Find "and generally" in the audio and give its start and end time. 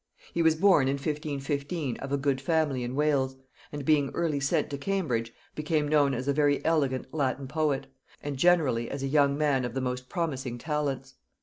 8.23-8.89